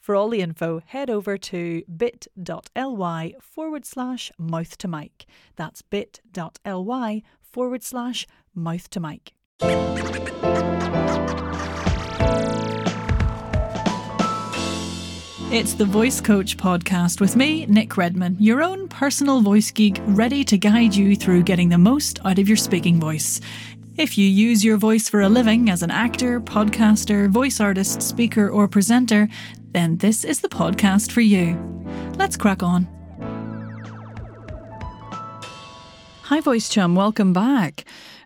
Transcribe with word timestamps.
For 0.00 0.14
all 0.16 0.30
the 0.30 0.40
info, 0.40 0.80
head 0.86 1.10
over 1.10 1.36
to 1.36 1.82
bit.ly 1.94 3.34
forward 3.40 3.84
slash 3.84 4.32
mouth 4.38 4.78
to 4.78 4.88
mic. 4.88 5.26
That's 5.56 5.82
bit.ly 5.82 7.22
forward 7.42 7.82
slash 7.82 8.26
mouth 8.54 8.88
to 8.90 9.00
mic. 9.00 9.32
It's 15.50 15.72
the 15.72 15.86
Voice 15.86 16.20
Coach 16.20 16.58
podcast 16.58 17.20
with 17.20 17.34
me, 17.34 17.64
Nic 17.66 17.96
Redman, 17.96 18.36
your 18.38 18.62
own 18.62 18.86
personal 18.88 19.40
voice 19.40 19.70
geek, 19.70 19.98
ready 20.06 20.44
to 20.44 20.58
guide 20.58 20.94
you 20.94 21.16
through 21.16 21.42
getting 21.42 21.70
the 21.70 21.78
most 21.78 22.18
out 22.24 22.38
of 22.38 22.48
your 22.48 22.56
speaking 22.58 23.00
voice. 23.00 23.40
If 23.96 24.16
you 24.16 24.28
use 24.28 24.62
your 24.62 24.76
voice 24.76 25.08
for 25.08 25.22
a 25.22 25.28
living 25.28 25.70
as 25.70 25.82
an 25.82 25.90
actor, 25.90 26.40
podcaster, 26.40 27.28
voice 27.28 27.60
artist, 27.60 28.00
speaker, 28.00 28.48
or 28.48 28.68
presenter, 28.68 29.28
then 29.72 29.96
this 29.98 30.24
is 30.24 30.40
the 30.40 30.48
podcast 30.48 31.12
for 31.12 31.20
you. 31.20 31.56
Let's 32.16 32.36
crack 32.36 32.62
on. 32.62 32.88
Hi, 36.22 36.40
Voice 36.40 36.68
Chum, 36.68 36.94
welcome 36.94 37.32
back. 37.32 37.84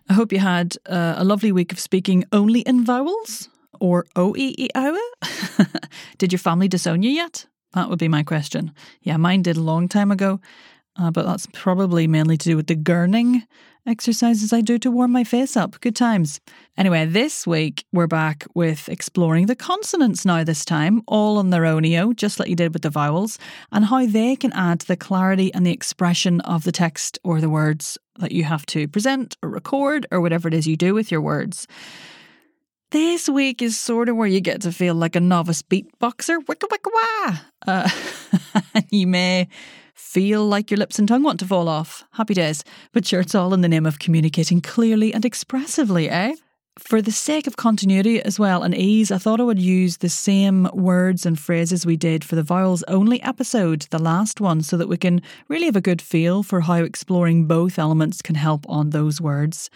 I 0.09 0.13
hope 0.13 0.33
you 0.33 0.39
had 0.39 0.75
uh, 0.85 1.15
a 1.17 1.23
lovely 1.23 1.51
week 1.51 1.71
of 1.71 1.79
speaking 1.79 2.25
only 2.31 2.59
in 2.61 2.83
vowels 2.83 3.49
or 3.79 4.05
o 4.15 4.35
e 4.35 4.53
e. 4.57 4.69
Did 6.17 6.31
your 6.31 6.39
family 6.39 6.67
disown 6.67 7.03
you 7.03 7.11
yet? 7.11 7.45
That 7.73 7.89
would 7.89 7.99
be 7.99 8.07
my 8.07 8.23
question. 8.23 8.71
Yeah, 9.01 9.17
mine 9.17 9.41
did 9.41 9.57
a 9.57 9.61
long 9.61 9.87
time 9.87 10.11
ago, 10.11 10.39
uh, 10.97 11.11
but 11.11 11.25
that's 11.25 11.47
probably 11.53 12.07
mainly 12.07 12.37
to 12.37 12.49
do 12.49 12.55
with 12.55 12.67
the 12.67 12.75
gurning 12.75 13.43
exercises 13.85 14.53
I 14.53 14.61
do 14.61 14.77
to 14.79 14.91
warm 14.91 15.11
my 15.11 15.23
face 15.23 15.57
up. 15.57 15.79
Good 15.81 15.95
times. 15.95 16.39
Anyway, 16.77 17.05
this 17.05 17.45
week 17.45 17.85
we're 17.91 18.07
back 18.07 18.45
with 18.53 18.87
exploring 18.87 19.47
the 19.47 19.55
consonants 19.55 20.25
now, 20.25 20.43
this 20.43 20.63
time, 20.63 21.01
all 21.07 21.37
on 21.37 21.49
their 21.49 21.65
own, 21.65 21.83
just 22.15 22.39
like 22.39 22.49
you 22.49 22.55
did 22.55 22.73
with 22.73 22.83
the 22.83 22.89
vowels, 22.89 23.37
and 23.71 23.85
how 23.85 24.05
they 24.05 24.35
can 24.35 24.53
add 24.53 24.79
to 24.81 24.87
the 24.87 24.95
clarity 24.95 25.53
and 25.53 25.65
the 25.65 25.71
expression 25.71 26.39
of 26.41 26.63
the 26.63 26.71
text 26.71 27.19
or 27.23 27.41
the 27.41 27.49
words 27.49 27.97
that 28.19 28.31
you 28.31 28.43
have 28.43 28.65
to 28.67 28.87
present 28.87 29.35
or 29.41 29.49
record 29.49 30.05
or 30.11 30.21
whatever 30.21 30.47
it 30.47 30.53
is 30.53 30.67
you 30.67 30.77
do 30.77 30.93
with 30.93 31.11
your 31.11 31.21
words. 31.21 31.67
This 32.91 33.27
week 33.27 33.61
is 33.63 33.77
sort 33.79 34.07
of 34.07 34.15
where 34.15 34.27
you 34.27 34.39
get 34.39 34.61
to 34.61 34.71
feel 34.71 34.93
like 34.93 35.15
a 35.15 35.19
novice 35.19 35.63
beatboxer. 35.63 36.37
Wicka 36.45 36.67
wicka 36.69 36.91
wah! 36.93 37.37
Uh, 37.65 37.89
you 38.91 39.07
may 39.07 39.47
feel 40.03 40.45
like 40.45 40.69
your 40.69 40.77
lips 40.77 40.99
and 40.99 41.07
tongue 41.07 41.23
want 41.23 41.39
to 41.39 41.45
fall 41.47 41.67
off. 41.67 42.03
Happy 42.11 42.33
days. 42.33 42.63
But 42.91 43.05
sure, 43.07 43.21
it's 43.21 43.33
all 43.33 43.53
in 43.53 43.61
the 43.61 43.69
name 43.69 43.85
of 43.85 43.99
communicating 43.99 44.61
clearly 44.61 45.13
and 45.13 45.25
expressively, 45.25 46.09
eh? 46.09 46.35
For 46.77 47.01
the 47.01 47.11
sake 47.11 47.47
of 47.47 47.55
continuity 47.55 48.21
as 48.21 48.37
well 48.37 48.63
and 48.63 48.75
ease, 48.75 49.11
I 49.11 49.17
thought 49.17 49.39
I 49.39 49.43
would 49.43 49.59
use 49.59 49.97
the 49.97 50.09
same 50.09 50.69
words 50.73 51.25
and 51.25 51.39
phrases 51.39 51.85
we 51.85 51.95
did 51.95 52.23
for 52.23 52.35
the 52.35 52.43
vowels 52.43 52.83
only 52.87 53.21
episode, 53.23 53.87
the 53.91 53.97
last 53.97 54.41
one, 54.41 54.61
so 54.61 54.75
that 54.77 54.89
we 54.89 54.97
can 54.97 55.21
really 55.47 55.65
have 55.65 55.75
a 55.75 55.81
good 55.81 56.01
feel 56.01 56.43
for 56.43 56.61
how 56.61 56.75
exploring 56.75 57.45
both 57.45 57.79
elements 57.79 58.21
can 58.21 58.35
help 58.35 58.67
on 58.67 58.89
those 58.89 59.21
words. 59.21 59.69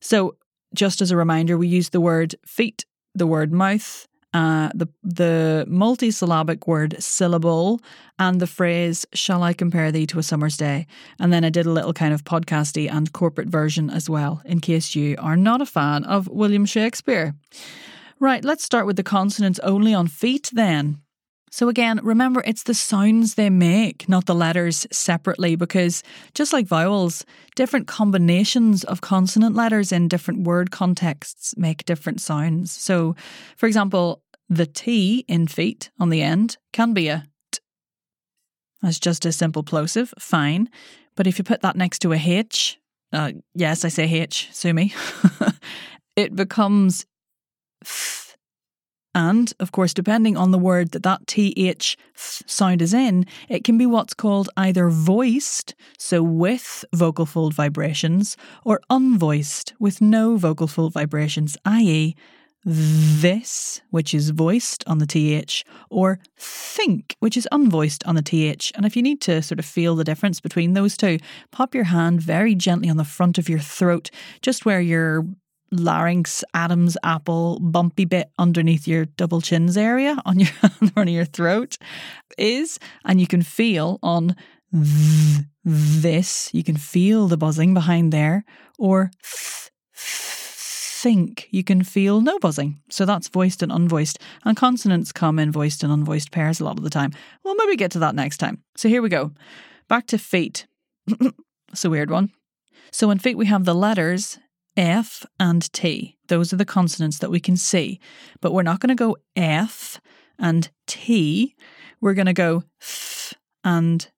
So, 0.00 0.36
just 0.74 1.02
as 1.02 1.10
a 1.10 1.16
reminder, 1.16 1.58
we 1.58 1.68
used 1.68 1.92
the 1.92 2.00
word 2.00 2.34
feet, 2.46 2.84
the 3.14 3.26
word 3.26 3.52
mouth, 3.52 4.06
uh, 4.34 4.70
the 4.74 4.88
the 5.02 5.66
multisyllabic 5.68 6.66
word 6.66 6.96
syllable 7.02 7.80
and 8.18 8.40
the 8.40 8.46
phrase 8.46 9.06
"Shall 9.12 9.42
I 9.42 9.52
compare 9.52 9.92
thee 9.92 10.06
to 10.06 10.18
a 10.18 10.22
summer's 10.22 10.56
day?" 10.56 10.86
And 11.18 11.32
then 11.32 11.44
I 11.44 11.50
did 11.50 11.66
a 11.66 11.72
little 11.72 11.92
kind 11.92 12.14
of 12.14 12.24
podcasty 12.24 12.90
and 12.90 13.12
corporate 13.12 13.48
version 13.48 13.90
as 13.90 14.08
well, 14.08 14.40
in 14.44 14.60
case 14.60 14.94
you 14.94 15.16
are 15.18 15.36
not 15.36 15.60
a 15.60 15.66
fan 15.66 16.04
of 16.04 16.28
William 16.28 16.66
Shakespeare. 16.66 17.34
Right, 18.20 18.44
let's 18.44 18.64
start 18.64 18.86
with 18.86 18.96
the 18.96 19.02
consonants 19.02 19.58
only 19.60 19.92
on 19.94 20.06
feet 20.06 20.50
then. 20.52 20.98
So, 21.50 21.68
again, 21.68 22.00
remember 22.02 22.42
it's 22.46 22.62
the 22.62 22.72
sounds 22.72 23.34
they 23.34 23.50
make, 23.50 24.08
not 24.08 24.24
the 24.24 24.34
letters 24.34 24.86
separately, 24.90 25.54
because 25.54 26.02
just 26.32 26.50
like 26.50 26.66
vowels, 26.66 27.26
different 27.56 27.86
combinations 27.86 28.84
of 28.84 29.02
consonant 29.02 29.54
letters 29.54 29.92
in 29.92 30.08
different 30.08 30.44
word 30.44 30.70
contexts 30.70 31.54
make 31.58 31.84
different 31.84 32.22
sounds. 32.22 32.72
So, 32.72 33.14
for 33.58 33.66
example, 33.66 34.21
the 34.48 34.66
T 34.66 35.24
in 35.28 35.46
feet 35.46 35.90
on 35.98 36.10
the 36.10 36.22
end 36.22 36.56
can 36.72 36.92
be 36.92 37.08
a 37.08 37.24
t. 37.50 37.60
That's 38.82 39.00
just 39.00 39.24
a 39.24 39.32
simple 39.32 39.62
plosive, 39.62 40.12
fine. 40.18 40.68
But 41.14 41.26
if 41.26 41.38
you 41.38 41.44
put 41.44 41.60
that 41.62 41.76
next 41.76 42.00
to 42.00 42.12
a 42.12 42.16
H, 42.16 42.78
uh, 43.12 43.32
yes, 43.54 43.84
I 43.84 43.88
say 43.88 44.04
H, 44.04 44.48
sue 44.52 44.72
me, 44.72 44.94
it 46.16 46.34
becomes 46.34 47.06
th 47.84 48.22
and, 49.14 49.52
of 49.60 49.72
course, 49.72 49.92
depending 49.92 50.36
on 50.36 50.52
the 50.52 50.58
word 50.58 50.92
that 50.92 51.02
that 51.02 51.26
TH 51.26 51.98
sound 52.14 52.80
is 52.80 52.94
in, 52.94 53.26
it 53.48 53.62
can 53.62 53.76
be 53.76 53.84
what's 53.84 54.14
called 54.14 54.48
either 54.56 54.88
voiced, 54.88 55.74
so 55.98 56.22
with 56.22 56.84
vocal 56.94 57.26
fold 57.26 57.52
vibrations, 57.52 58.36
or 58.64 58.80
unvoiced, 58.88 59.74
with 59.78 60.00
no 60.00 60.36
vocal 60.36 60.66
fold 60.66 60.94
vibrations, 60.94 61.58
i.e., 61.66 62.16
this, 62.64 63.80
which 63.90 64.14
is 64.14 64.30
voiced 64.30 64.84
on 64.86 64.98
the 64.98 65.06
TH, 65.06 65.64
or 65.90 66.18
think, 66.36 67.16
which 67.20 67.36
is 67.36 67.48
unvoiced 67.50 68.06
on 68.06 68.14
the 68.14 68.22
TH. 68.22 68.72
And 68.74 68.86
if 68.86 68.96
you 68.96 69.02
need 69.02 69.20
to 69.22 69.42
sort 69.42 69.58
of 69.58 69.64
feel 69.64 69.96
the 69.96 70.04
difference 70.04 70.40
between 70.40 70.74
those 70.74 70.96
two, 70.96 71.18
pop 71.50 71.74
your 71.74 71.84
hand 71.84 72.22
very 72.22 72.54
gently 72.54 72.88
on 72.88 72.96
the 72.96 73.04
front 73.04 73.38
of 73.38 73.48
your 73.48 73.58
throat, 73.58 74.10
just 74.42 74.64
where 74.64 74.80
your 74.80 75.26
larynx, 75.72 76.44
Adam's 76.54 76.96
apple, 77.02 77.58
bumpy 77.60 78.04
bit 78.04 78.30
underneath 78.38 78.86
your 78.86 79.06
double 79.06 79.40
chins 79.40 79.76
area 79.76 80.20
on 80.24 80.38
your 80.38 80.50
on 80.96 81.08
your 81.08 81.24
throat 81.24 81.78
is, 82.38 82.78
and 83.04 83.20
you 83.20 83.26
can 83.26 83.42
feel 83.42 83.98
on 84.02 84.36
th- 84.72 85.46
this, 85.64 86.52
you 86.52 86.62
can 86.62 86.76
feel 86.76 87.26
the 87.26 87.36
buzzing 87.36 87.74
behind 87.74 88.12
there, 88.12 88.44
or 88.78 89.10
th- 89.22 89.70
think 91.02 91.48
you 91.50 91.64
can 91.64 91.82
feel 91.82 92.20
no 92.20 92.38
buzzing. 92.38 92.80
So 92.88 93.04
that's 93.04 93.26
voiced 93.26 93.62
and 93.62 93.72
unvoiced, 93.72 94.18
and 94.44 94.56
consonants 94.56 95.10
come 95.10 95.40
in 95.40 95.50
voiced 95.50 95.82
and 95.82 95.92
unvoiced 95.92 96.30
pairs 96.30 96.60
a 96.60 96.64
lot 96.64 96.78
of 96.78 96.84
the 96.84 96.90
time. 96.90 97.12
We'll 97.42 97.56
maybe 97.56 97.76
get 97.76 97.90
to 97.92 97.98
that 97.98 98.14
next 98.14 98.36
time. 98.38 98.62
So 98.76 98.88
here 98.88 99.02
we 99.02 99.08
go. 99.08 99.32
Back 99.88 100.06
to 100.08 100.18
feet. 100.18 100.66
it's 101.72 101.84
a 101.84 101.90
weird 101.90 102.10
one. 102.10 102.30
So 102.92 103.10
in 103.10 103.18
feet 103.18 103.36
we 103.36 103.46
have 103.46 103.64
the 103.64 103.74
letters 103.74 104.38
F 104.76 105.26
and 105.40 105.70
T. 105.72 106.16
Those 106.28 106.52
are 106.52 106.56
the 106.56 106.64
consonants 106.64 107.18
that 107.18 107.30
we 107.30 107.40
can 107.40 107.56
see. 107.56 107.98
But 108.40 108.52
we're 108.52 108.62
not 108.62 108.78
going 108.78 108.88
to 108.88 108.94
go 108.94 109.16
F 109.34 110.00
and 110.38 110.70
T. 110.86 111.56
We're 112.00 112.14
going 112.14 112.26
to 112.26 112.32
go 112.32 112.62
F 112.80 113.34
and. 113.64 114.08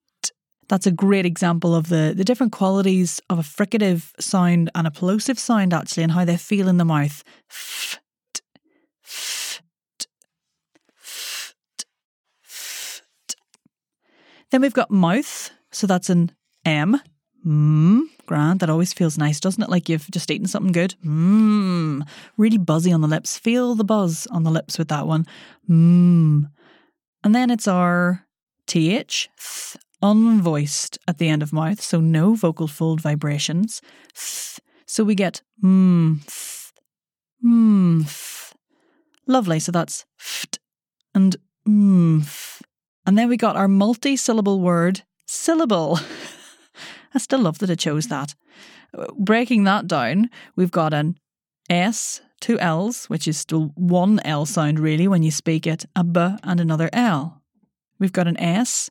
That's 0.69 0.87
a 0.87 0.93
great 0.93 1.27
example 1.27 1.75
of 1.75 1.89
the, 1.89 2.15
the 2.17 2.25
different 2.25 2.53
qualities 2.53 3.21
of 3.29 3.39
a 3.39 3.43
fricative 3.43 4.11
sound 4.21 4.71
and 4.75 4.87
a 4.87 4.91
plosive 4.91 5.39
sound, 5.39 5.75
actually, 5.75 6.05
and 6.05 6.13
how 6.13 6.25
they 6.25 6.37
feel 6.37 6.69
in 6.69 6.79
the 6.79 6.85
mouth. 6.85 7.23
Then 14.51 14.61
we've 14.61 14.73
got 14.73 14.91
mouth, 14.91 15.51
so 15.73 15.87
that's 15.87 16.11
an 16.11 16.31
M. 16.65 17.01
Mmm, 17.45 18.03
grand. 18.27 18.61
That 18.61 18.71
always 18.71 18.93
feels 18.93 19.19
nice, 19.19 19.39
doesn't 19.39 19.63
it? 19.63 19.69
Like 19.69 19.89
you've 19.89 20.11
just 20.11 20.31
eaten 20.31 20.47
something 20.47 20.73
good. 20.73 20.95
Mmm, 21.05 22.07
really 22.39 22.59
buzzy 22.59 22.93
on 22.93 23.01
the 23.03 23.09
lips. 23.09 23.37
Feel 23.37 23.75
the 23.75 23.85
buzz 23.85 24.27
on 24.29 24.45
the 24.45 24.51
lips 24.51 24.79
with 24.79 24.89
that 24.89 25.07
one. 25.07 25.27
Mmm. 25.69 26.51
And 27.23 27.35
then 27.35 27.51
it's 27.51 27.69
our 27.69 28.27
th, 28.67 29.29
th, 29.37 29.77
unvoiced 30.05 30.99
at 31.09 31.17
the 31.17 31.29
end 31.29 31.43
of 31.43 31.53
mouth, 31.53 31.81
so 31.81 31.99
no 31.99 32.35
vocal 32.35 32.69
fold 32.69 33.01
vibrations. 33.01 33.81
Th, 34.15 34.61
so 34.87 35.03
we 35.03 35.15
get 35.15 35.41
mmm, 35.63 36.21
th, 36.27 36.73
mmm, 37.45 38.03
th. 38.05 38.55
Lovely. 39.27 39.59
So 39.59 39.73
that's 39.73 40.05
ft 40.21 40.59
and 41.15 41.37
mmm. 41.67 42.61
And 43.07 43.19
then 43.19 43.29
we 43.29 43.37
got 43.37 43.57
our 43.57 43.69
multi 43.69 44.17
syllable 44.17 44.61
word 44.61 45.03
syllable. 45.27 45.99
I 47.15 47.19
still 47.19 47.41
love 47.41 47.59
that 47.59 47.71
I 47.71 47.75
chose 47.75 48.09
that. 48.09 48.35
Uh, 48.97 49.07
breaking 49.17 49.65
that 49.65 49.87
down, 49.87 50.29
we've 50.57 50.71
got 50.71 50.93
an 50.93 51.17
S 51.71 52.21
two 52.41 52.59
L's, 52.59 53.07
which 53.07 53.27
is 53.27 53.39
still 53.39 53.73
one 53.75 54.21
L 54.25 54.45
sound 54.45 54.79
really 54.79 55.09
when 55.09 55.23
you 55.23 55.31
speak 55.31 55.67
it, 55.67 55.87
a 55.97 56.05
B 56.05 56.21
and 56.43 56.61
another 56.61 56.91
L. 56.93 57.41
We've 57.99 58.13
got 58.13 58.29
an 58.29 58.39
S, 58.39 58.91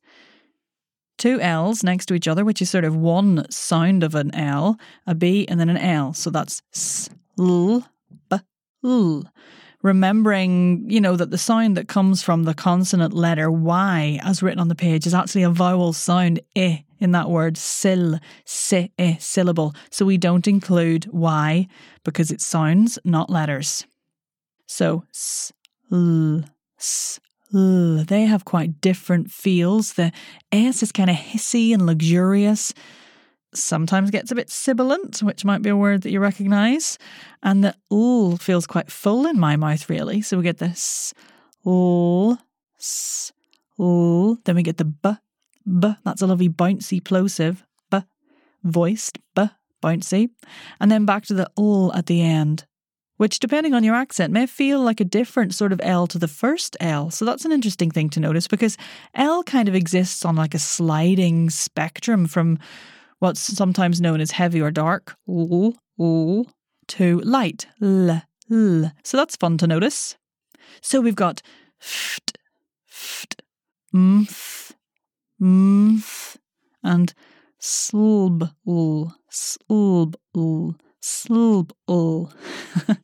two 1.24 1.40
L's 1.40 1.86
next 1.86 2.08
to 2.08 2.16
each 2.16 2.28
other, 2.28 2.44
which 2.44 2.62
is 2.62 2.70
sort 2.70 2.84
of 2.84 2.98
one 2.98 3.50
sound 3.50 4.04
of 4.04 4.14
an 4.14 4.36
L, 4.36 4.78
a 5.08 5.16
B, 5.16 5.48
and 5.48 5.58
then 5.58 5.70
an 5.70 5.78
L. 5.78 6.14
So 6.14 6.30
that's 6.30 6.62
S, 6.74 7.10
L, 7.40 7.88
B, 8.30 8.38
L. 8.84 9.24
Remembering, 9.82 10.84
you 10.90 11.00
know, 11.00 11.16
that 11.16 11.32
the 11.32 11.38
sound 11.38 11.78
that 11.78 11.88
comes 11.88 12.22
from 12.22 12.44
the 12.44 12.54
consonant 12.54 13.14
letter 13.14 13.50
Y, 13.50 14.20
as 14.22 14.44
written 14.44 14.60
on 14.60 14.68
the 14.68 14.76
page, 14.76 15.08
is 15.08 15.14
actually 15.14 15.44
a 15.44 15.50
vowel 15.50 15.94
sound, 15.94 16.42
I, 16.58 16.84
in 17.00 17.14
that 17.14 17.30
word, 17.30 17.56
sil, 17.56 18.20
si, 18.44 18.92
I, 19.00 19.16
syllable. 19.22 19.74
So 19.92 20.06
we 20.06 20.18
don't 20.18 20.46
include 20.46 21.06
Y 21.14 21.70
because 22.04 22.32
it's 22.32 22.46
sounds, 22.46 23.00
not 23.06 23.30
letters. 23.30 23.86
So, 24.68 25.06
s, 25.14 25.54
l, 25.90 26.44
s, 26.78 27.22
They 27.54 28.26
have 28.26 28.46
quite 28.46 28.82
different 28.82 29.32
feels. 29.32 29.94
The 29.94 30.12
S 30.52 30.82
is 30.82 30.92
kind 30.92 31.10
of 31.10 31.16
hissy 31.16 31.74
and 31.74 31.86
luxurious 31.86 32.74
sometimes 33.56 34.12
gets 34.12 34.32
a 34.32 34.36
bit 34.36 34.50
sibilant, 34.50 35.22
which 35.22 35.46
might 35.46 35.62
be 35.62 35.70
a 35.70 35.78
word 35.78 36.02
that 36.02 36.12
you 36.12 36.20
recognise. 36.20 36.98
And 37.42 37.64
the 37.64 37.76
l 37.92 38.38
feels 38.38 38.68
quite 38.68 38.92
full 38.92 39.28
in 39.28 39.40
my 39.40 39.56
mouth, 39.56 39.90
really. 39.90 40.22
So 40.22 40.38
we 40.38 40.44
get 40.44 40.58
this 40.58 41.14
l, 41.66 42.40
s, 42.80 43.32
l. 43.80 44.38
Then 44.44 44.56
we 44.56 44.64
get 44.64 44.78
the 44.78 44.86
b, 44.86 45.12
b. 45.80 45.94
That's 46.04 46.22
a 46.22 46.28
lovely 46.28 46.50
bouncy 46.50 47.04
plosive, 47.04 47.64
b, 47.92 48.00
voiced, 48.64 49.20
b, 49.36 49.50
bouncy. 49.82 50.30
And 50.80 50.92
then 50.92 51.06
back 51.06 51.26
to 51.26 51.34
the 51.34 51.50
l 51.58 51.94
at 51.94 52.08
the 52.08 52.22
end, 52.22 52.66
which, 53.24 53.40
depending 53.40 53.74
on 53.74 53.86
your 53.86 53.96
accent, 53.96 54.34
may 54.34 54.46
feel 54.46 54.82
like 54.82 55.00
a 55.00 55.06
different 55.06 55.54
sort 55.56 55.72
of 55.72 55.80
L 55.82 56.08
to 56.08 56.20
the 56.20 56.28
first 56.28 56.76
L. 56.82 57.10
So 57.10 57.24
that's 57.24 57.46
an 57.46 57.54
interesting 57.54 57.90
thing 57.90 58.10
to 58.10 58.20
notice 58.20 58.50
because 58.50 58.76
L 59.14 59.44
kind 59.44 59.70
of 59.70 59.76
exists 59.76 60.26
on 60.26 60.36
like 60.36 60.54
a 60.54 60.60
sliding 60.60 61.50
spectrum 61.50 62.28
from 62.28 62.60
what's 63.20 63.40
sometimes 63.40 64.02
known 64.02 64.20
as 64.20 64.32
heavy 64.32 64.60
or 64.60 64.72
dark, 64.72 65.16
l, 65.26 65.74
l, 65.98 66.48
to 66.90 67.22
light, 67.22 67.66
l, 67.82 68.24
l. 68.52 68.92
So 69.06 69.16
that's 69.16 69.38
fun 69.38 69.58
to 69.60 69.68
notice. 69.68 70.18
So 70.82 71.00
we've 71.00 71.16
got 71.16 71.42
ft, 71.82 72.36
ft, 72.92 73.40
mth, 73.96 74.74
mth, 75.42 76.38
and 76.84 77.14
slb, 77.62 78.52
l, 78.68 79.16
slb, 79.32 80.16
l, 80.36 80.76
slb, 81.04 81.72
l. 81.88 82.32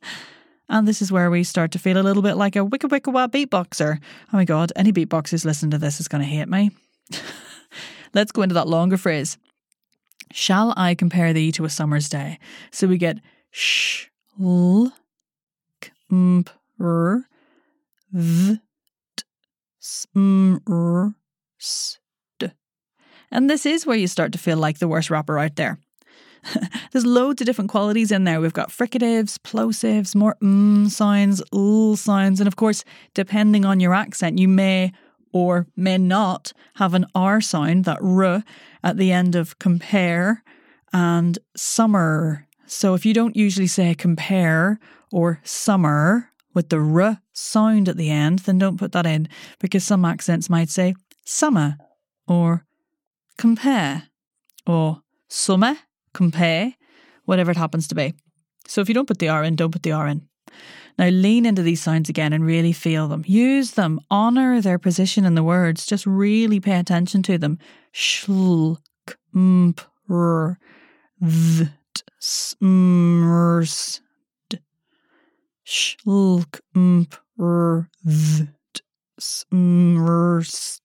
And 0.70 0.86
this 0.86 1.02
is 1.02 1.10
where 1.10 1.32
we 1.32 1.42
start 1.42 1.72
to 1.72 1.80
feel 1.80 1.98
a 1.98 2.06
little 2.06 2.22
bit 2.22 2.36
like 2.36 2.54
a 2.54 2.60
wicka 2.60 2.88
wicka 2.88 3.12
wah 3.12 3.26
beatboxer. 3.26 3.98
Oh 4.32 4.36
my 4.36 4.44
god, 4.44 4.72
any 4.76 4.92
beatboxers 4.92 5.44
listening 5.44 5.72
to 5.72 5.78
this 5.78 5.98
is 5.98 6.06
going 6.06 6.22
to 6.22 6.28
hate 6.28 6.48
me. 6.48 6.70
Let's 8.14 8.30
go 8.30 8.42
into 8.42 8.54
that 8.54 8.68
longer 8.68 8.96
phrase. 8.96 9.36
Shall 10.30 10.72
I 10.76 10.94
compare 10.94 11.32
thee 11.32 11.50
to 11.52 11.64
a 11.64 11.70
summer's 11.70 12.08
day? 12.08 12.38
So 12.70 12.86
we 12.86 12.98
get 12.98 13.18
sh, 13.50 14.06
l, 14.40 14.92
k, 15.80 15.90
m, 16.12 16.44
r, 16.80 17.24
th, 18.14 18.58
t, 19.16 19.24
s, 19.82 20.06
m, 20.14 20.60
r, 20.68 21.14
s, 21.60 21.98
d. 22.38 22.46
And 23.32 23.50
this 23.50 23.66
is 23.66 23.86
where 23.86 23.96
you 23.96 24.06
start 24.06 24.30
to 24.32 24.38
feel 24.38 24.56
like 24.56 24.78
the 24.78 24.86
worst 24.86 25.10
rapper 25.10 25.36
out 25.36 25.56
there. 25.56 25.80
There's 26.92 27.06
loads 27.06 27.40
of 27.40 27.46
different 27.46 27.70
qualities 27.70 28.10
in 28.10 28.24
there. 28.24 28.40
We've 28.40 28.52
got 28.52 28.70
fricatives, 28.70 29.38
plosives, 29.38 30.14
more 30.14 30.36
mm 30.42 30.90
sounds, 30.90 31.42
l 31.52 31.96
sounds, 31.96 32.40
and 32.40 32.48
of 32.48 32.56
course, 32.56 32.84
depending 33.14 33.64
on 33.64 33.80
your 33.80 33.94
accent, 33.94 34.38
you 34.38 34.48
may 34.48 34.92
or 35.32 35.66
may 35.76 35.98
not 35.98 36.52
have 36.76 36.94
an 36.94 37.06
R 37.14 37.40
sound, 37.40 37.84
that 37.84 38.02
R, 38.02 38.42
at 38.82 38.96
the 38.96 39.12
end 39.12 39.34
of 39.34 39.58
compare 39.58 40.42
and 40.92 41.38
summer. 41.56 42.46
So 42.66 42.94
if 42.94 43.04
you 43.06 43.14
don't 43.14 43.36
usually 43.36 43.66
say 43.66 43.94
compare 43.94 44.78
or 45.12 45.40
summer 45.44 46.30
with 46.54 46.68
the 46.68 46.78
R 46.78 47.20
sound 47.32 47.88
at 47.88 47.96
the 47.96 48.10
end, 48.10 48.40
then 48.40 48.58
don't 48.58 48.78
put 48.78 48.92
that 48.92 49.06
in 49.06 49.28
because 49.58 49.84
some 49.84 50.04
accents 50.04 50.50
might 50.50 50.68
say 50.68 50.94
summer 51.24 51.76
or 52.26 52.64
compare 53.38 54.04
or 54.66 55.02
summer, 55.28 55.76
compare, 56.14 56.74
whatever 57.24 57.50
it 57.50 57.56
happens 57.56 57.88
to 57.88 57.94
be. 57.94 58.14
So 58.66 58.80
if 58.80 58.88
you 58.88 58.94
don't 58.94 59.08
put 59.08 59.18
the 59.18 59.28
R 59.28 59.44
in, 59.44 59.56
don't 59.56 59.72
put 59.72 59.82
the 59.82 59.92
R 59.92 60.06
in. 60.06 60.28
Now 60.98 61.08
lean 61.08 61.46
into 61.46 61.62
these 61.62 61.80
sounds 61.80 62.08
again 62.08 62.32
and 62.32 62.44
really 62.44 62.72
feel 62.72 63.08
them. 63.08 63.24
Use 63.26 63.72
them. 63.72 64.00
Honor 64.10 64.60
their 64.60 64.78
position 64.78 65.24
in 65.24 65.34
the 65.34 65.42
words. 65.42 65.86
Just 65.86 66.06
really 66.06 66.60
pay 66.60 66.78
attention 66.78 67.22
to 67.24 67.38
them. 67.38 67.58
Shlk, 67.94 68.78
mp, 69.34 69.80
r, 70.10 70.58
th, 71.22 71.68
smrs, 72.20 74.00
Shlk, 75.66 76.60
mp, 76.74 77.16
r, 77.38 77.88
th, 78.04 78.48
smrs. 79.20 80.80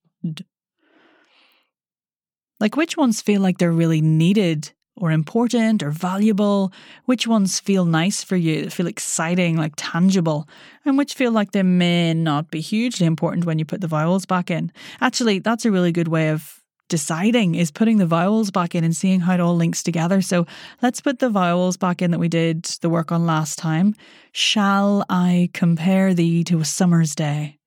Like 2.59 2.77
which 2.77 2.95
ones 2.95 3.21
feel 3.21 3.41
like 3.41 3.57
they're 3.57 3.71
really 3.71 4.01
needed 4.01 4.71
or 4.97 5.11
important 5.11 5.83
or 5.83 5.91
valuable? 5.91 6.71
Which 7.05 7.27
ones 7.27 7.59
feel 7.59 7.85
nice 7.85 8.23
for 8.23 8.35
you, 8.35 8.69
feel 8.69 8.87
exciting, 8.87 9.57
like 9.57 9.73
tangible, 9.75 10.47
and 10.85 10.97
which 10.97 11.13
feel 11.13 11.31
like 11.31 11.51
they 11.51 11.63
may 11.63 12.13
not 12.13 12.51
be 12.51 12.61
hugely 12.61 13.05
important 13.05 13.45
when 13.45 13.59
you 13.59 13.65
put 13.65 13.81
the 13.81 13.87
vowels 13.87 14.25
back 14.25 14.49
in? 14.49 14.71
Actually, 15.01 15.39
that's 15.39 15.65
a 15.65 15.71
really 15.71 15.91
good 15.91 16.07
way 16.07 16.29
of 16.29 16.61
deciding 16.87 17.55
is 17.55 17.71
putting 17.71 17.97
the 17.97 18.05
vowels 18.05 18.51
back 18.51 18.75
in 18.75 18.83
and 18.83 18.95
seeing 18.95 19.19
how 19.19 19.33
it 19.33 19.39
all 19.39 19.55
links 19.55 19.81
together. 19.81 20.21
So 20.21 20.45
let's 20.81 21.01
put 21.01 21.19
the 21.19 21.29
vowels 21.29 21.77
back 21.77 22.01
in 22.01 22.11
that 22.11 22.19
we 22.19 22.27
did 22.27 22.63
the 22.81 22.89
work 22.89 23.11
on 23.11 23.25
last 23.25 23.57
time. 23.57 23.95
Shall 24.31 25.03
I 25.09 25.49
compare 25.53 26.13
thee 26.13 26.43
to 26.45 26.59
a 26.59 26.65
summer's 26.65 27.15
day? 27.15 27.57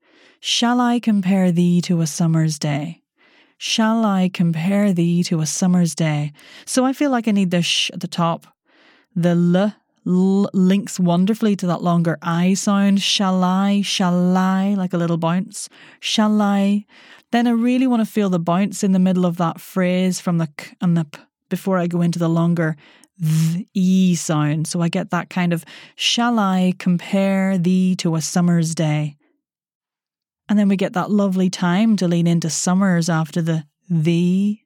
Shall 0.40 0.80
I 0.80 1.00
compare 1.00 1.50
thee 1.50 1.80
to 1.82 2.00
a 2.00 2.06
summer's 2.06 2.58
day? 2.58 3.02
Shall 3.60 4.05
I 4.05 4.31
compare 4.32 4.93
thee 4.93 5.25
to 5.25 5.40
a 5.40 5.46
summer's 5.46 5.94
day? 5.96 6.32
So 6.64 6.84
I 6.84 6.93
feel 6.93 7.10
like 7.10 7.26
I 7.26 7.32
need 7.32 7.50
the 7.50 7.60
sh 7.60 7.90
at 7.93 7.99
the 7.99 8.06
top. 8.06 8.46
The 9.16 9.31
l, 9.31 9.75
l 10.06 10.49
links 10.55 11.00
wonderfully 11.00 11.56
to 11.56 11.66
that 11.66 11.82
longer 11.82 12.19
I 12.22 12.55
sound. 12.55 13.02
Shall 13.02 13.43
I? 13.43 13.82
Shall 13.82 14.37
I? 14.37 14.75
Like 14.75 14.93
a 14.93 14.96
little 14.96 15.16
bounce. 15.19 15.69
Shall 15.99 16.40
I? 16.40 16.84
Then 17.32 17.49
I 17.49 17.50
really 17.50 17.88
want 17.88 18.00
to 18.00 18.10
feel 18.10 18.31
the 18.31 18.38
bounce 18.38 18.85
in 18.85 18.92
the 18.92 19.00
middle 19.00 19.26
of 19.26 19.38
that 19.38 19.61
phrase 19.61 20.21
from 20.21 20.38
the 20.38 20.47
k 20.56 20.76
and 20.80 20.97
the 20.97 21.04
p 21.04 21.18
before 21.50 21.78
I 21.78 21.88
go 21.88 22.00
into 22.00 22.21
the 22.21 22.28
longer 22.28 22.76
th, 23.21 23.66
e 23.75 24.14
sound. 24.14 24.68
So 24.68 24.82
I 24.82 24.88
get 24.88 25.11
that 25.11 25.30
kind 25.30 25.52
of 25.52 25.64
shall 25.97 26.38
I 26.38 26.75
compare 26.78 27.59
thee 27.59 27.97
to 27.97 28.14
a 28.14 28.21
summer's 28.21 28.73
day? 28.73 29.17
And 30.49 30.59
then 30.59 30.69
we 30.69 30.76
get 30.76 30.95
that 30.95 31.11
lovely 31.11 31.50
time 31.50 31.97
to 31.97 32.09
lean 32.09 32.26
into 32.26 32.50
summers 32.50 33.09
after 33.09 33.43
the 33.43 33.64
the, 33.90 34.59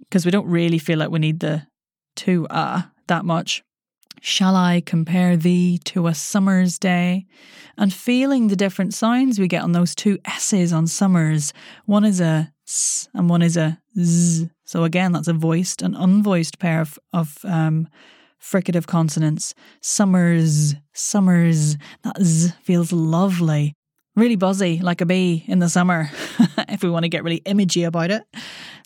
because 0.00 0.24
we 0.24 0.32
don't 0.32 0.48
really 0.48 0.78
feel 0.78 0.98
like 0.98 1.10
we 1.10 1.18
need 1.20 1.40
the 1.40 1.66
to 2.16 2.46
uh 2.48 2.82
that 3.06 3.24
much. 3.24 3.62
Shall 4.20 4.56
I 4.56 4.82
compare 4.84 5.36
thee 5.36 5.78
to 5.84 6.08
a 6.08 6.14
summer's 6.14 6.78
day? 6.78 7.26
And 7.76 7.92
feeling 7.92 8.48
the 8.48 8.56
different 8.56 8.94
sounds 8.94 9.38
we 9.38 9.46
get 9.46 9.62
on 9.62 9.72
those 9.72 9.94
two 9.94 10.18
S's 10.24 10.72
on 10.72 10.86
summers. 10.88 11.52
One 11.86 12.04
is 12.04 12.20
a 12.20 12.52
S 12.66 13.08
and 13.14 13.30
one 13.30 13.42
is 13.42 13.56
a 13.56 13.80
Z. 13.98 14.50
So 14.64 14.84
again, 14.84 15.12
that's 15.12 15.28
a 15.28 15.32
voiced 15.32 15.82
and 15.82 15.94
unvoiced 15.94 16.58
pair 16.58 16.80
of, 16.80 16.98
of 17.12 17.38
um, 17.44 17.88
fricative 18.42 18.86
consonants. 18.86 19.54
Summers, 19.80 20.74
summers. 20.92 21.76
That 22.02 22.20
Z 22.20 22.52
feels 22.62 22.92
lovely 22.92 23.74
really 24.18 24.36
buzzy 24.36 24.80
like 24.80 25.00
a 25.00 25.06
bee 25.06 25.44
in 25.46 25.58
the 25.58 25.68
summer, 25.68 26.10
if 26.68 26.82
we 26.82 26.90
want 26.90 27.04
to 27.04 27.08
get 27.08 27.24
really 27.24 27.40
imagey 27.46 27.84
about 27.84 28.10
it. 28.10 28.24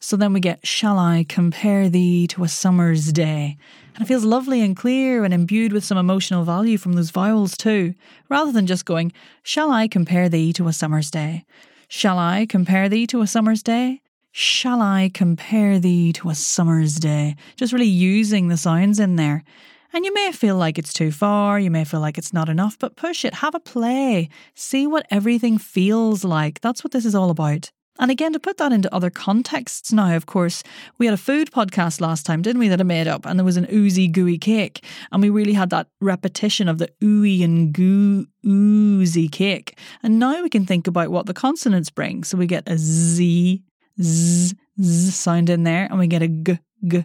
So 0.01 0.17
then 0.17 0.33
we 0.33 0.41
get, 0.41 0.67
Shall 0.67 0.99
I 0.99 1.25
compare 1.29 1.89
thee 1.89 2.27
to 2.29 2.45
a 2.45 2.49
summer's 2.49 3.13
day? 3.13 3.57
And 3.95 4.05
it 4.05 4.09
feels 4.09 4.25
lovely 4.25 4.63
and 4.63 4.77
clear 4.77 5.25
and 5.25 5.35
imbued 5.35 5.73
with 5.73 5.85
some 5.85 5.99
emotional 5.99 6.45
value 6.45 6.79
from 6.79 6.95
those 6.95 7.11
vowels 7.11 7.57
too, 7.57 7.95
rather 8.29 8.53
than 8.53 8.67
just 8.67 8.85
going, 8.85 9.13
Shall 9.43 9.71
I 9.71 9.89
compare 9.89 10.29
thee 10.29 10.53
to 10.55 10.69
a 10.69 10.73
summer's 10.73 11.11
day? 11.11 11.45
Shall 11.89 12.19
I 12.19 12.47
compare 12.49 12.89
thee 12.89 13.07
to 13.09 13.21
a 13.23 13.27
summer's 13.27 13.63
day? 13.63 14.01
Shall 14.33 14.81
I 14.81 15.11
compare 15.13 15.79
thee 15.79 16.13
to 16.15 16.31
a 16.31 16.35
summer's 16.35 16.97
day? 16.97 17.37
Just 17.57 17.73
really 17.73 17.85
using 17.85 18.49
the 18.49 18.57
sounds 18.57 18.99
in 18.99 19.17
there. 19.17 19.45
And 19.95 20.07
you 20.07 20.15
may 20.15 20.33
feel 20.33 20.57
like 20.57 20.79
it's 20.79 20.93
too 20.93 21.13
far, 21.13 21.61
you 21.61 21.71
may 21.71 21.85
feel 21.85 22.01
like 22.01 22.17
it's 22.17 22.33
not 22.33 22.49
enough, 22.49 22.79
but 22.79 22.97
push 22.97 23.25
it, 23.25 23.35
have 23.35 23.55
a 23.55 23.61
play, 23.61 24.31
see 24.55 24.87
what 24.87 25.07
everything 25.11 25.59
feels 25.59 26.25
like. 26.25 26.61
That's 26.63 26.83
what 26.83 26.93
this 26.93 27.05
is 27.05 27.15
all 27.15 27.29
about. 27.29 27.71
And 27.99 28.11
again, 28.11 28.33
to 28.33 28.41
put 28.41 28.57
that 28.57 28.73
into 28.73 28.93
other 28.95 29.11
contexts 29.11 29.93
now, 29.93 30.17
of 30.17 30.25
course, 30.25 30.63
we 30.97 31.05
had 31.05 31.13
a 31.13 31.19
food 31.19 31.51
podcast 31.51 32.01
last 32.01 32.25
time, 32.25 32.41
didn't 32.41 32.59
we, 32.59 32.69
that 32.69 32.81
I 32.81 32.85
made 32.85 33.07
up, 33.07 33.27
and 33.27 33.39
there 33.39 33.45
was 33.45 33.59
an 33.59 33.69
oozy 33.71 34.09
gooey 34.09 34.39
cake. 34.39 34.83
And 35.13 35.21
we 35.21 35.29
really 35.29 35.53
had 35.53 35.69
that 35.71 35.89
repetition 36.01 36.69
of 36.69 36.79
the 36.79 36.89
ooey 37.03 37.45
and 37.45 37.73
goo 37.73 38.27
oozy 38.47 39.29
cake. 39.29 39.79
And 40.03 40.19
now 40.19 40.43
we 40.43 40.49
can 40.49 40.65
think 40.65 40.87
about 40.87 41.11
what 41.11 41.27
the 41.27 41.35
consonants 41.35 41.91
bring. 41.91 42.25
So 42.25 42.39
we 42.39 42.47
get 42.47 42.67
a 42.67 42.79
z, 42.79 43.63
z, 44.01 44.57
z 44.81 45.11
sound 45.11 45.51
in 45.51 45.65
there, 45.65 45.87
and 45.91 45.99
we 45.99 46.07
get 46.07 46.23
a 46.23 46.29
g, 46.29 46.59
g 46.89 47.05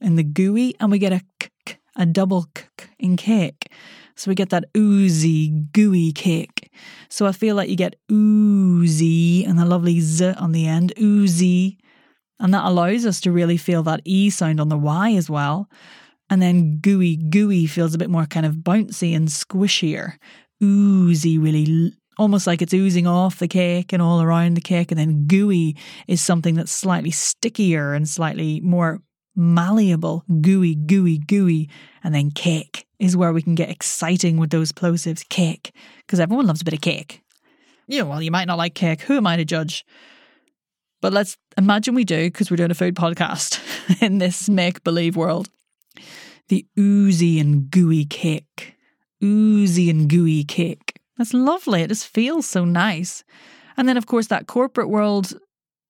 in 0.00 0.14
the 0.14 0.22
gooey, 0.22 0.76
and 0.78 0.92
we 0.92 1.00
get 1.00 1.12
a 1.12 1.20
k, 1.40 1.48
a 1.96 2.06
double 2.06 2.46
k, 2.54 2.64
in 2.98 3.16
cake. 3.16 3.70
So 4.16 4.30
we 4.30 4.34
get 4.34 4.50
that 4.50 4.66
oozy, 4.76 5.50
gooey 5.72 6.12
cake. 6.12 6.70
So 7.08 7.26
I 7.26 7.32
feel 7.32 7.56
like 7.56 7.68
you 7.68 7.76
get 7.76 7.96
oozy 8.10 9.44
and 9.44 9.58
the 9.58 9.64
lovely 9.64 10.00
z 10.00 10.32
on 10.38 10.52
the 10.52 10.66
end, 10.66 10.92
oozy. 11.00 11.78
And 12.38 12.52
that 12.54 12.64
allows 12.64 13.06
us 13.06 13.20
to 13.22 13.32
really 13.32 13.56
feel 13.56 13.82
that 13.84 14.02
E 14.04 14.28
sound 14.30 14.60
on 14.60 14.68
the 14.68 14.76
Y 14.76 15.14
as 15.14 15.30
well. 15.30 15.68
And 16.28 16.42
then 16.42 16.78
gooey, 16.78 17.16
gooey 17.16 17.66
feels 17.66 17.94
a 17.94 17.98
bit 17.98 18.10
more 18.10 18.26
kind 18.26 18.46
of 18.46 18.56
bouncy 18.56 19.14
and 19.14 19.28
squishier. 19.28 20.14
Oozy, 20.62 21.38
really 21.38 21.92
almost 22.18 22.46
like 22.46 22.62
it's 22.62 22.74
oozing 22.74 23.06
off 23.06 23.38
the 23.38 23.48
cake 23.48 23.92
and 23.92 24.02
all 24.02 24.20
around 24.20 24.54
the 24.54 24.60
cake. 24.60 24.90
And 24.90 24.98
then 24.98 25.26
gooey 25.26 25.76
is 26.08 26.20
something 26.20 26.54
that's 26.54 26.72
slightly 26.72 27.10
stickier 27.10 27.94
and 27.94 28.08
slightly 28.08 28.60
more 28.60 29.00
malleable, 29.34 30.24
gooey, 30.40 30.74
gooey, 30.74 31.18
gooey, 31.18 31.68
and 32.04 32.14
then 32.14 32.30
cake 32.30 32.86
is 32.98 33.16
where 33.16 33.32
we 33.32 33.42
can 33.42 33.54
get 33.54 33.70
exciting 33.70 34.36
with 34.36 34.50
those 34.50 34.72
plosives. 34.72 35.28
Cake, 35.28 35.74
because 35.98 36.20
everyone 36.20 36.46
loves 36.46 36.62
a 36.62 36.64
bit 36.64 36.74
of 36.74 36.80
cake. 36.80 37.22
Yeah, 37.88 38.02
well, 38.02 38.22
you 38.22 38.30
might 38.30 38.46
not 38.46 38.58
like 38.58 38.74
cake. 38.74 39.02
Who 39.02 39.16
am 39.16 39.26
I 39.26 39.36
to 39.36 39.44
judge? 39.44 39.84
But 41.00 41.12
let's 41.12 41.36
imagine 41.58 41.94
we 41.94 42.04
do, 42.04 42.30
because 42.30 42.50
we're 42.50 42.56
doing 42.56 42.70
a 42.70 42.74
food 42.74 42.94
podcast 42.94 43.60
in 44.02 44.18
this 44.18 44.48
make 44.48 44.84
believe 44.84 45.16
world. 45.16 45.48
The 46.48 46.64
oozy 46.78 47.40
and 47.40 47.70
gooey 47.70 48.04
cake. 48.04 48.76
Oozy 49.22 49.90
and 49.90 50.08
gooey 50.08 50.44
cake. 50.44 51.00
That's 51.18 51.34
lovely. 51.34 51.82
It 51.82 51.88
just 51.88 52.06
feels 52.06 52.46
so 52.46 52.64
nice. 52.64 53.24
And 53.76 53.88
then, 53.88 53.96
of 53.96 54.06
course, 54.06 54.28
that 54.28 54.46
corporate 54.46 54.88
world 54.88 55.34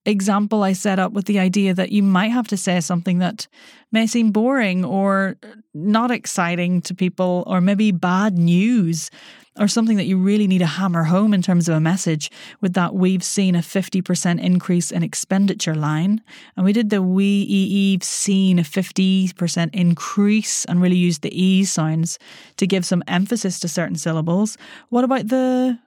example 0.04 0.62
I 0.62 0.72
set 0.72 0.98
up 0.98 1.12
with 1.12 1.26
the 1.26 1.38
idea 1.38 1.74
that 1.74 1.92
you 1.92 2.02
might 2.02 2.32
have 2.32 2.48
to 2.48 2.56
say 2.56 2.80
something 2.80 3.18
that 3.18 3.46
may 3.92 4.06
seem 4.06 4.32
boring 4.32 4.84
or 4.84 5.36
not 5.74 6.10
exciting 6.10 6.80
to 6.82 6.94
people, 6.94 7.44
or 7.46 7.60
maybe 7.60 7.92
bad 7.92 8.36
news, 8.36 9.10
or 9.58 9.68
something 9.68 9.96
that 9.98 10.06
you 10.06 10.16
really 10.16 10.46
need 10.46 10.58
to 10.58 10.66
hammer 10.66 11.04
home 11.04 11.34
in 11.34 11.42
terms 11.42 11.68
of 11.68 11.76
a 11.76 11.80
message. 11.80 12.30
With 12.60 12.72
that, 12.72 12.94
we've 12.94 13.22
seen 13.22 13.54
a 13.54 13.60
50% 13.60 14.40
increase 14.40 14.90
in 14.90 15.02
expenditure 15.02 15.74
line. 15.74 16.22
And 16.56 16.64
we 16.64 16.72
did 16.72 16.90
the 16.90 17.02
we've 17.02 18.02
seen 18.02 18.58
a 18.58 18.62
50% 18.62 19.70
increase 19.74 20.64
and 20.64 20.80
really 20.80 20.96
used 20.96 21.22
the 21.22 21.42
E 21.42 21.64
sounds 21.64 22.18
to 22.56 22.66
give 22.66 22.86
some 22.86 23.02
emphasis 23.06 23.60
to 23.60 23.68
certain 23.68 23.96
syllables. 23.96 24.56
What 24.88 25.04
about 25.04 25.28
the 25.28 25.78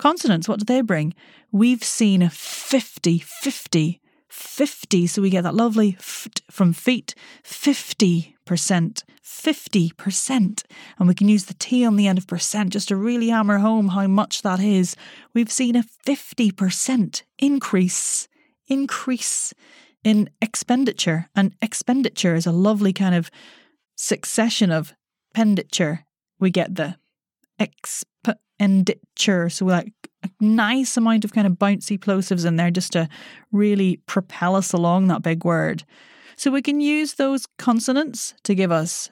Consonants, 0.00 0.48
what 0.48 0.58
do 0.58 0.64
they 0.64 0.80
bring? 0.80 1.12
We've 1.52 1.84
seen 1.84 2.22
a 2.22 2.30
50, 2.30 3.18
50, 3.18 4.00
50. 4.30 5.06
So 5.06 5.20
we 5.20 5.28
get 5.28 5.42
that 5.42 5.54
lovely 5.54 5.92
ft 5.92 6.40
from 6.50 6.72
feet, 6.72 7.14
50%, 7.44 8.32
50%. 9.22 10.62
And 10.98 11.06
we 11.06 11.14
can 11.14 11.28
use 11.28 11.44
the 11.44 11.54
T 11.54 11.84
on 11.84 11.96
the 11.96 12.06
end 12.06 12.16
of 12.16 12.26
percent 12.26 12.72
just 12.72 12.88
to 12.88 12.96
really 12.96 13.28
hammer 13.28 13.58
home 13.58 13.88
how 13.88 14.06
much 14.06 14.40
that 14.40 14.58
is. 14.58 14.96
We've 15.34 15.52
seen 15.52 15.76
a 15.76 15.84
50% 16.06 17.22
increase, 17.38 18.26
increase 18.68 19.52
in 20.02 20.30
expenditure. 20.40 21.28
And 21.36 21.54
expenditure 21.60 22.34
is 22.34 22.46
a 22.46 22.52
lovely 22.52 22.94
kind 22.94 23.14
of 23.14 23.30
succession 23.96 24.70
of 24.70 24.94
penditure. 25.36 26.04
We 26.38 26.48
get 26.48 26.76
the 26.76 26.96
expenditure. 27.60 29.48
So 29.48 29.66
like 29.66 29.92
a 30.22 30.30
nice 30.40 30.96
amount 30.96 31.24
of 31.24 31.32
kind 31.32 31.46
of 31.46 31.54
bouncy 31.54 31.98
plosives 31.98 32.44
in 32.44 32.56
there 32.56 32.70
just 32.70 32.92
to 32.92 33.08
really 33.52 33.98
propel 34.06 34.56
us 34.56 34.72
along 34.72 35.06
that 35.06 35.22
big 35.22 35.44
word. 35.44 35.84
So 36.36 36.50
we 36.50 36.62
can 36.62 36.80
use 36.80 37.14
those 37.14 37.46
consonants 37.58 38.34
to 38.44 38.54
give 38.54 38.72
us 38.72 39.10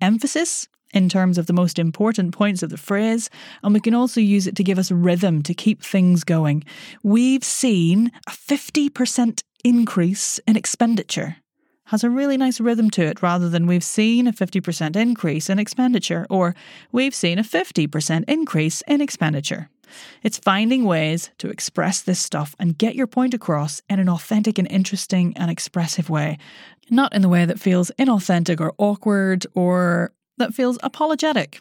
emphasis 0.00 0.66
in 0.92 1.08
terms 1.08 1.38
of 1.38 1.46
the 1.46 1.52
most 1.52 1.78
important 1.78 2.34
points 2.34 2.62
of 2.62 2.70
the 2.70 2.76
phrase, 2.76 3.30
and 3.62 3.72
we 3.72 3.80
can 3.80 3.94
also 3.94 4.20
use 4.20 4.46
it 4.46 4.56
to 4.56 4.64
give 4.64 4.78
us 4.78 4.90
rhythm 4.90 5.42
to 5.42 5.54
keep 5.54 5.82
things 5.82 6.24
going. 6.24 6.64
We've 7.04 7.44
seen 7.44 8.10
a 8.26 8.30
50% 8.30 9.42
increase 9.62 10.40
in 10.48 10.56
expenditure 10.56 11.36
has 11.90 12.04
a 12.04 12.10
really 12.10 12.36
nice 12.36 12.60
rhythm 12.60 12.88
to 12.88 13.02
it 13.02 13.20
rather 13.20 13.48
than 13.48 13.66
we've 13.66 13.82
seen 13.82 14.28
a 14.28 14.32
50% 14.32 14.94
increase 14.94 15.50
in 15.50 15.58
expenditure 15.58 16.24
or 16.30 16.54
we've 16.92 17.14
seen 17.16 17.36
a 17.36 17.42
50% 17.42 18.24
increase 18.28 18.80
in 18.82 19.00
expenditure. 19.00 19.68
It's 20.22 20.38
finding 20.38 20.84
ways 20.84 21.30
to 21.38 21.50
express 21.50 22.00
this 22.00 22.20
stuff 22.20 22.54
and 22.60 22.78
get 22.78 22.94
your 22.94 23.08
point 23.08 23.34
across 23.34 23.82
in 23.90 23.98
an 23.98 24.08
authentic 24.08 24.56
and 24.56 24.70
interesting 24.70 25.36
and 25.36 25.50
expressive 25.50 26.08
way, 26.08 26.38
not 26.90 27.12
in 27.12 27.22
the 27.22 27.28
way 27.28 27.44
that 27.44 27.58
feels 27.58 27.90
inauthentic 27.98 28.60
or 28.60 28.72
awkward 28.78 29.48
or 29.54 30.12
that 30.38 30.54
feels 30.54 30.78
apologetic. 30.84 31.60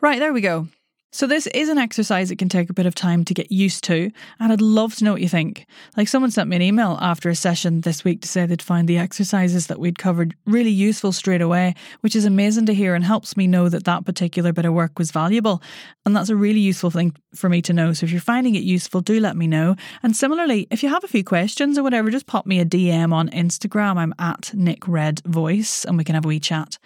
Right, 0.00 0.18
there 0.18 0.32
we 0.32 0.40
go. 0.40 0.68
So, 1.12 1.26
this 1.26 1.46
is 1.48 1.68
an 1.68 1.78
exercise 1.78 2.28
that 2.28 2.38
can 2.38 2.48
take 2.48 2.68
a 2.68 2.74
bit 2.74 2.84
of 2.84 2.94
time 2.94 3.24
to 3.24 3.32
get 3.32 3.50
used 3.50 3.84
to, 3.84 4.10
and 4.40 4.52
I'd 4.52 4.60
love 4.60 4.96
to 4.96 5.04
know 5.04 5.12
what 5.12 5.22
you 5.22 5.28
think. 5.28 5.66
Like, 5.96 6.08
someone 6.08 6.32
sent 6.32 6.50
me 6.50 6.56
an 6.56 6.62
email 6.62 6.98
after 7.00 7.30
a 7.30 7.34
session 7.34 7.82
this 7.82 8.04
week 8.04 8.20
to 8.22 8.28
say 8.28 8.44
they'd 8.44 8.60
find 8.60 8.88
the 8.88 8.98
exercises 8.98 9.68
that 9.68 9.78
we'd 9.78 9.98
covered 9.98 10.34
really 10.46 10.70
useful 10.70 11.12
straight 11.12 11.40
away, 11.40 11.74
which 12.00 12.16
is 12.16 12.24
amazing 12.24 12.66
to 12.66 12.74
hear 12.74 12.94
and 12.94 13.04
helps 13.04 13.36
me 13.36 13.46
know 13.46 13.68
that 13.68 13.84
that 13.84 14.04
particular 14.04 14.52
bit 14.52 14.64
of 14.64 14.74
work 14.74 14.98
was 14.98 15.12
valuable. 15.12 15.62
And 16.04 16.14
that's 16.14 16.28
a 16.28 16.36
really 16.36 16.60
useful 16.60 16.90
thing 16.90 17.16
for 17.34 17.48
me 17.48 17.62
to 17.62 17.72
know. 17.72 17.92
So, 17.92 18.04
if 18.04 18.10
you're 18.10 18.20
finding 18.20 18.56
it 18.56 18.64
useful, 18.64 19.00
do 19.00 19.20
let 19.20 19.36
me 19.36 19.46
know. 19.46 19.76
And 20.02 20.14
similarly, 20.14 20.66
if 20.70 20.82
you 20.82 20.88
have 20.88 21.04
a 21.04 21.08
few 21.08 21.22
questions 21.22 21.78
or 21.78 21.84
whatever, 21.84 22.10
just 22.10 22.26
pop 22.26 22.46
me 22.46 22.58
a 22.60 22.64
DM 22.64 23.12
on 23.12 23.30
Instagram. 23.30 23.96
I'm 23.96 24.14
at 24.18 24.52
Nic 24.54 24.86
Red 24.88 25.22
Voice, 25.24 25.84
and 25.84 25.96
we 25.96 26.04
can 26.04 26.16
have 26.16 26.24
a 26.24 26.28
wee 26.28 26.40
chat. 26.40 26.78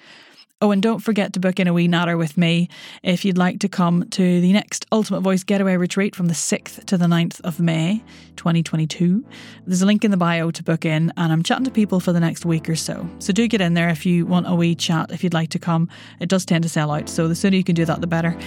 Oh, 0.62 0.72
and 0.72 0.82
don't 0.82 0.98
forget 0.98 1.32
to 1.32 1.40
book 1.40 1.58
in 1.58 1.68
a 1.68 1.72
wee 1.72 1.88
natter 1.88 2.18
with 2.18 2.36
me 2.36 2.68
if 3.02 3.24
you'd 3.24 3.38
like 3.38 3.60
to 3.60 3.68
come 3.68 4.06
to 4.10 4.40
the 4.42 4.52
next 4.52 4.84
Ultimate 4.92 5.22
Voice 5.22 5.42
Getaway 5.42 5.78
Retreat 5.78 6.14
from 6.14 6.26
the 6.26 6.34
6th 6.34 6.84
to 6.84 6.98
the 6.98 7.06
9th 7.06 7.40
of 7.40 7.60
May 7.60 8.04
2022. 8.36 9.24
There's 9.64 9.80
a 9.80 9.86
link 9.86 10.04
in 10.04 10.10
the 10.10 10.18
bio 10.18 10.50
to 10.50 10.62
book 10.62 10.84
in, 10.84 11.14
and 11.16 11.32
I'm 11.32 11.42
chatting 11.42 11.64
to 11.64 11.70
people 11.70 11.98
for 11.98 12.12
the 12.12 12.20
next 12.20 12.44
week 12.44 12.68
or 12.68 12.76
so. 12.76 13.08
So 13.20 13.32
do 13.32 13.48
get 13.48 13.62
in 13.62 13.72
there 13.72 13.88
if 13.88 14.04
you 14.04 14.26
want 14.26 14.48
a 14.48 14.54
wee 14.54 14.74
chat, 14.74 15.10
if 15.10 15.24
you'd 15.24 15.32
like 15.32 15.48
to 15.50 15.58
come. 15.58 15.88
It 16.20 16.28
does 16.28 16.44
tend 16.44 16.62
to 16.64 16.68
sell 16.68 16.90
out, 16.90 17.08
so 17.08 17.26
the 17.26 17.34
sooner 17.34 17.56
you 17.56 17.64
can 17.64 17.74
do 17.74 17.86
that, 17.86 18.02
the 18.02 18.06
better. 18.06 18.38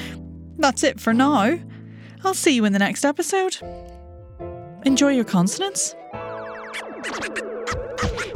That's 0.59 0.83
it 0.83 0.99
for 0.99 1.15
now. 1.15 1.57
I'll 2.23 2.35
see 2.35 2.53
you 2.53 2.63
in 2.65 2.73
the 2.73 2.79
next 2.79 3.05
episode. 3.05 3.57
Enjoy 4.85 5.09
your 5.09 5.25
consonants. 5.25 5.95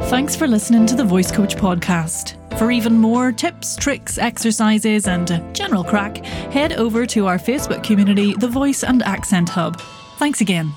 Thanks 0.03 0.35
for 0.35 0.47
listening 0.47 0.85
to 0.85 0.95
the 0.95 1.03
Voice 1.03 1.31
Coach 1.31 1.55
Podcast. 1.57 2.35
For 2.57 2.71
even 2.71 2.93
more 2.93 3.31
tips, 3.31 3.75
tricks, 3.75 4.17
exercises, 4.17 5.07
and 5.07 5.27
general 5.53 5.83
crack, 5.83 6.17
head 6.25 6.73
over 6.73 7.05
to 7.07 7.27
our 7.27 7.37
Facebook 7.37 7.83
community, 7.83 8.33
The 8.33 8.47
Voice 8.47 8.83
and 8.83 9.03
Accent 9.03 9.49
Hub. 9.49 9.81
Thanks 10.17 10.39
again. 10.41 10.71